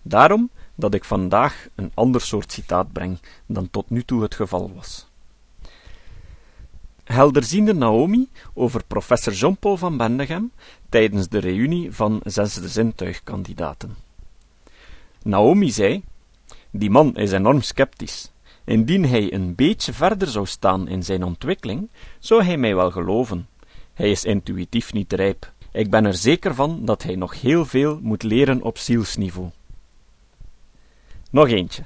Daarom 0.02 0.50
dat 0.74 0.94
ik 0.94 1.05
vandaag 1.05 1.66
een 1.74 1.90
ander 1.94 2.20
soort 2.20 2.52
citaat 2.52 2.92
breng 2.92 3.18
dan 3.46 3.70
tot 3.70 3.90
nu 3.90 4.02
toe 4.02 4.22
het 4.22 4.35
geval 4.35 4.72
was. 4.74 5.11
Helderziende 7.12 7.75
Naomi 7.75 8.29
over 8.55 8.85
professor 8.87 9.33
Jean-Paul 9.33 9.77
van 9.77 9.96
Bendegem 9.96 10.53
tijdens 10.88 11.29
de 11.29 11.38
reunie 11.38 11.92
van 11.92 12.20
zesde 12.25 12.68
zintuigkandidaten. 12.68 13.96
Naomi 15.22 15.70
zei: 15.70 16.03
Die 16.70 16.90
man 16.90 17.16
is 17.16 17.33
enorm 17.33 17.61
sceptisch. 17.61 18.33
Indien 18.64 19.05
hij 19.05 19.33
een 19.33 19.55
beetje 19.55 19.92
verder 19.92 20.29
zou 20.29 20.46
staan 20.46 20.88
in 20.88 21.03
zijn 21.03 21.25
ontwikkeling, 21.25 21.90
zou 22.18 22.42
hij 22.42 22.57
mij 22.57 22.75
wel 22.75 22.90
geloven. 22.90 23.48
Hij 23.94 24.11
is 24.11 24.25
intuïtief 24.25 24.92
niet 24.92 25.12
rijp. 25.12 25.53
Ik 25.72 25.90
ben 25.90 26.05
er 26.05 26.14
zeker 26.14 26.55
van 26.55 26.85
dat 26.85 27.03
hij 27.03 27.16
nog 27.16 27.40
heel 27.40 27.64
veel 27.64 27.98
moet 28.03 28.22
leren 28.22 28.62
op 28.62 28.79
zielsniveau. 28.79 29.51
Nog 31.31 31.48
eentje. 31.48 31.85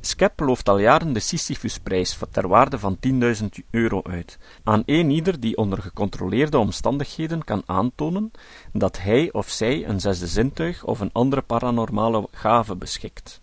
Skep 0.00 0.40
looft 0.40 0.68
al 0.68 0.78
jaren 0.78 1.12
de 1.12 1.20
Sisyphusprijs 1.20 2.18
ter 2.30 2.48
waarde 2.48 2.78
van 2.78 2.98
10.000 3.06 3.46
euro 3.70 4.02
uit, 4.02 4.38
aan 4.64 4.82
een 4.86 5.10
ieder 5.10 5.40
die 5.40 5.56
onder 5.56 5.82
gecontroleerde 5.82 6.58
omstandigheden 6.58 7.44
kan 7.44 7.62
aantonen 7.66 8.30
dat 8.72 8.98
hij 8.98 9.32
of 9.32 9.48
zij 9.48 9.88
een 9.88 10.00
zesde 10.00 10.26
zintuig 10.26 10.84
of 10.84 11.00
een 11.00 11.12
andere 11.12 11.42
paranormale 11.42 12.28
gave 12.30 12.76
beschikt. 12.76 13.40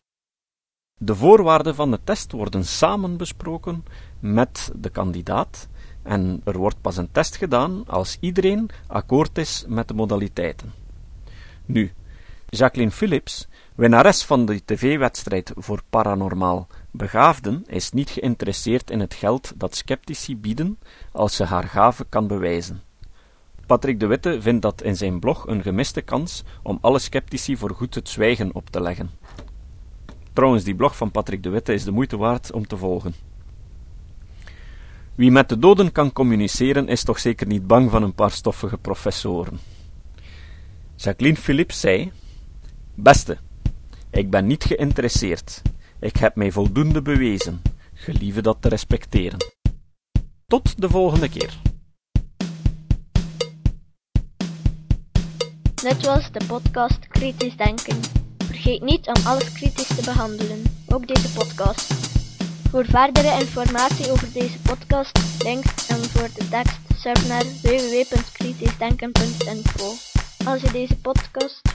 De 0.98 1.16
voorwaarden 1.16 1.76
van 1.76 1.92
de 1.92 2.00
test 2.04 2.32
worden 2.32 2.66
samen 2.66 3.18
besproken 3.18 3.86
met 4.20 4.72
de 4.76 4.90
kandidaat 4.90 5.68
en 6.04 6.42
er 6.44 6.58
wordt 6.58 6.82
pas 6.82 6.98
een 6.98 7.12
test 7.12 7.36
gedaan 7.36 7.84
als 7.88 8.18
iedereen 8.20 8.70
akkoord 8.88 9.38
is 9.38 9.66
met 9.68 9.88
de 9.88 9.94
modaliteiten. 9.94 10.74
Nu, 11.66 11.94
Jacqueline 12.56 12.92
Phillips, 12.92 13.48
winnares 13.76 14.24
van 14.24 14.46
de 14.46 14.62
tv-wedstrijd 14.66 15.52
voor 15.56 15.82
paranormaal 15.90 16.68
begaafden, 16.92 17.64
is 17.68 17.92
niet 17.92 18.10
geïnteresseerd 18.10 18.90
in 18.90 19.00
het 19.00 19.14
geld 19.14 19.54
dat 19.56 19.76
sceptici 19.76 20.38
bieden 20.38 20.80
als 21.12 21.36
ze 21.36 21.44
haar 21.44 21.64
gave 21.64 22.06
kan 22.10 22.28
bewijzen. 22.28 22.82
Patrick 23.66 24.00
de 24.00 24.06
Witte 24.06 24.42
vindt 24.42 24.62
dat 24.62 24.82
in 24.82 24.96
zijn 24.96 25.20
blog 25.20 25.48
een 25.48 25.62
gemiste 25.62 26.02
kans 26.02 26.44
om 26.64 26.78
alle 26.82 27.00
sceptici 27.00 27.58
voor 27.58 27.70
goed 27.70 27.96
het 27.96 28.10
zwijgen 28.10 28.54
op 28.54 28.70
te 28.70 28.82
leggen. 28.82 29.10
Trouwens, 30.34 30.64
die 30.64 30.76
blog 30.76 30.98
van 30.98 31.12
Patrick 31.12 31.44
de 31.44 31.50
Witte 31.50 31.74
is 31.74 31.84
de 31.84 31.92
moeite 31.92 32.18
waard 32.18 32.52
om 32.52 32.68
te 32.68 32.78
volgen. 32.78 33.14
Wie 35.16 35.32
met 35.32 35.50
de 35.50 35.60
doden 35.60 35.92
kan 35.92 36.14
communiceren, 36.14 36.88
is 36.88 37.04
toch 37.04 37.20
zeker 37.20 37.48
niet 37.48 37.68
bang 37.68 37.92
van 37.92 38.04
een 38.04 38.14
paar 38.14 38.32
stoffige 38.32 38.78
professoren. 38.78 39.60
Jacqueline 40.96 41.38
Philippe 41.38 41.74
zei: 41.74 42.12
Beste, 42.98 43.38
ik 44.10 44.30
ben 44.30 44.48
niet 44.48 44.64
geïnteresseerd. 44.64 45.62
Ik 46.00 46.18
heb 46.18 46.36
mij 46.36 46.52
voldoende 46.52 47.02
bewezen. 47.02 47.62
Gelieve 47.94 48.42
dat 48.42 48.58
te 48.60 48.70
respecteren. 48.70 49.40
Tot 50.48 50.82
de 50.82 50.90
volgende 50.90 51.30
keer. 51.30 51.60
Dit 55.76 56.06
was 56.06 56.32
de 56.32 56.46
podcast 56.48 57.08
Kritisch 57.08 57.58
Denken. 57.58 58.00
Vergeet 58.38 58.82
niet 58.82 59.08
om 59.08 59.26
alles 59.26 59.52
kritisch 59.52 59.96
te 59.96 60.02
behandelen, 60.06 60.64
ook 60.88 61.08
deze 61.08 61.34
podcast. 61.34 61.94
Voor 62.70 62.86
verdere 62.86 63.40
informatie 63.40 64.12
over 64.12 64.34
deze 64.34 64.60
podcast, 64.60 65.44
links 65.44 65.88
en 65.88 66.04
voor 66.04 66.30
de 66.36 66.48
tekst, 66.50 66.80
surf 66.96 67.28
naar 67.28 67.44
www.kritischdenken.info. 67.62 69.94
Als 70.46 70.62
je 70.62 70.72
deze 70.72 70.98
podcast 70.98 71.75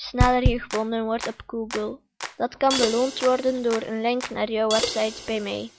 sneller 0.00 0.48
je 0.48 0.60
gevonden 0.60 1.04
wordt 1.04 1.28
op 1.28 1.42
Google. 1.46 1.98
Dat 2.36 2.56
kan 2.56 2.72
beloond 2.76 3.24
worden 3.24 3.62
door 3.62 3.82
een 3.82 4.00
link 4.00 4.30
naar 4.30 4.50
jouw 4.50 4.68
website 4.68 5.22
bij 5.26 5.40
mij. 5.40 5.70